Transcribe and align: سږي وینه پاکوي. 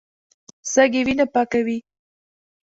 سږي 0.71 1.01
وینه 1.05 1.25
پاکوي. 1.33 1.77